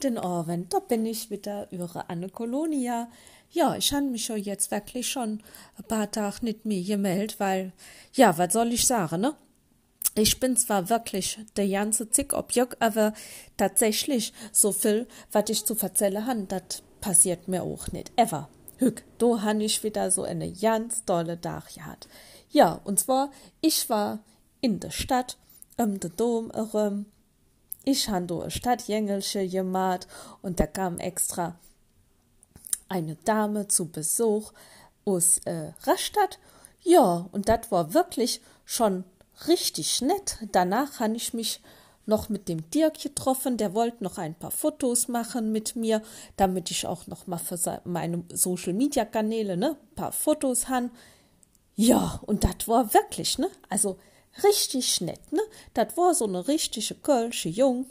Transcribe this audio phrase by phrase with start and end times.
[0.00, 3.08] Guten Abend, da bin ich wieder, Ihre Anne Kolonia.
[3.50, 5.42] Ja, ich habe mich jetzt wirklich schon
[5.76, 7.72] ein paar Tage nicht mehr gemeldet, weil,
[8.12, 9.34] ja, was soll ich sagen, ne?
[10.14, 13.12] Ich bin zwar wirklich der ganze Zick aber
[13.56, 18.12] tatsächlich so viel, was ich zu erzählen habe, das passiert mir auch nicht.
[18.14, 18.48] Ever.
[18.76, 22.06] Hück, da habe ich wieder so eine ganz tolle Dach gehabt.
[22.50, 24.20] Ja, und zwar, ich war
[24.60, 25.38] in der Stadt,
[25.76, 27.06] um den Dom herum,
[27.88, 30.06] ich han do e Stadtjängelsche gemacht
[30.42, 31.56] und da kam extra
[32.88, 34.52] eine Dame zu Besuch
[35.04, 36.38] aus äh, Rastatt.
[36.82, 39.04] Ja, und das war wirklich schon
[39.46, 40.38] richtig nett.
[40.52, 41.60] Danach han ich mich
[42.06, 46.02] noch mit dem Dirk getroffen, der wollte noch ein paar Fotos machen mit mir,
[46.36, 50.90] damit ich auch noch mal für meine Social Media Kanäle, ne, paar Fotos han.
[51.74, 53.48] Ja, und das war wirklich, ne?
[53.68, 53.98] Also
[54.42, 55.42] richtig nett, ne?
[55.74, 57.86] Das war so eine richtige Kölsche Jung.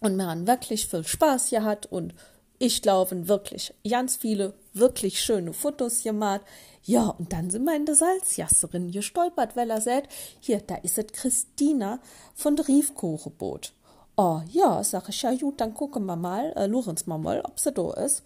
[0.00, 2.14] Und wir haben wirklich viel Spaß gehabt und
[2.58, 6.42] ich glaube wirklich ganz viele wirklich schöne Fotos gemacht.
[6.82, 10.98] Ja, und dann sind wir in der Salzjasserin gestolpert, weil er sagt, hier, da ist
[10.98, 12.00] es Christina
[12.34, 13.72] von der Riefkuchenboot.
[14.16, 17.58] Oh, ja, sag ich, ja gut, dann gucken wir mal, äh, Lorenz mal mal, ob
[17.58, 18.22] sie da ist.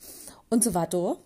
[0.50, 1.16] Und sie war da.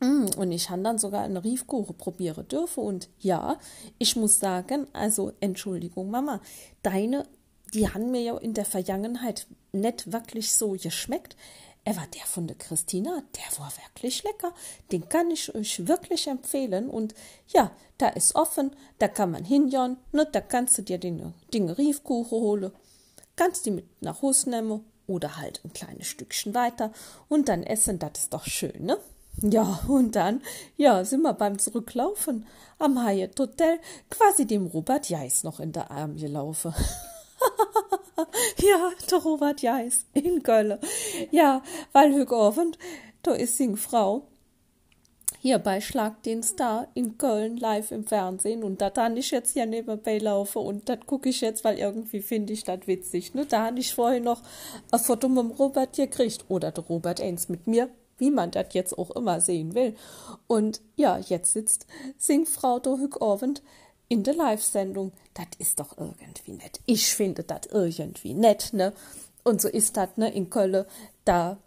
[0.00, 2.82] Mm, und ich habe dann sogar eine Riefkuchen probieren dürfen.
[2.82, 3.58] Und ja,
[3.98, 6.40] ich muss sagen, also Entschuldigung, Mama,
[6.82, 7.26] deine,
[7.74, 11.36] die haben mir ja in der Vergangenheit nicht wirklich so geschmeckt.
[11.84, 14.52] Er war der von der Christina, der war wirklich lecker.
[14.92, 16.90] Den kann ich euch wirklich empfehlen.
[16.90, 17.14] Und
[17.48, 21.76] ja, da ist offen, da kann man hinjauen, ne, da kannst du dir den Dinge
[21.76, 22.72] Riefkuchen holen,
[23.36, 26.92] kannst die mit nach Hause nehmen oder halt ein kleines Stückchen weiter
[27.28, 28.98] und dann essen, das ist doch schön, ne?
[29.42, 30.42] Ja, und dann,
[30.76, 32.46] ja, sind wir beim Zurücklaufen
[32.78, 33.78] am Hyatt Hotel
[34.10, 36.74] quasi dem Robert Jeis noch in der Arm gelaufen.
[38.58, 40.78] ja, der Robert Jeis in Köln.
[41.30, 42.78] Ja, weil Abend,
[43.22, 44.26] da ist sing Frau
[45.42, 49.56] hier bei Schlag den Star in Köln live im Fernsehen und da kann ich jetzt
[49.56, 53.32] ja nebenbei laufen und das gucke ich jetzt, weil irgendwie finde ich das witzig.
[53.32, 53.46] Ne?
[53.46, 54.42] Da habe ich vorher noch
[54.90, 57.88] ein Foto mit dem Robert gekriegt oder der Robert eins mit mir
[58.20, 59.96] wie man das jetzt auch immer sehen will.
[60.46, 61.86] Und ja, jetzt sitzt
[62.18, 63.62] Singfrau Dohück Orwend
[64.08, 65.12] in der Live-Sendung.
[65.34, 66.80] Das ist doch irgendwie nett.
[66.86, 68.92] Ich finde das irgendwie nett, ne?
[69.42, 70.32] Und so ist das, ne?
[70.32, 70.84] In Köln,
[71.24, 71.58] da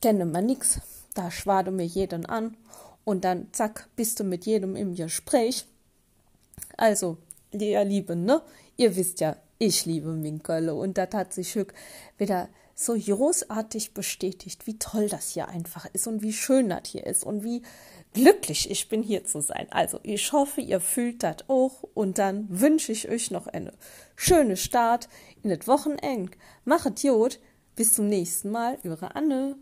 [0.00, 0.80] kennen wir nix.
[1.14, 2.56] Da schwade mir jeden an
[3.04, 5.64] und dann zack, bist du mit jedem im Gespräch.
[6.76, 7.16] Also,
[7.52, 8.42] ihr Lieben, ne?
[8.76, 11.56] Ihr wisst ja, ich liebe Minkölle und das hat sich
[12.16, 17.04] wieder so großartig bestätigt, wie toll das hier einfach ist und wie schön das hier
[17.04, 17.62] ist und wie
[18.14, 19.66] glücklich ich bin hier zu sein.
[19.70, 23.72] Also ich hoffe, ihr fühlt das auch und dann wünsche ich euch noch eine
[24.14, 25.08] schöne Start
[25.42, 26.30] in das Wochenende.
[26.64, 27.40] Machet Jod,
[27.74, 29.56] bis zum nächsten Mal, eure Anne.